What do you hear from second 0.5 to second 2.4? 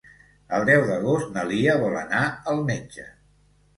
El deu d'agost na Lia vol anar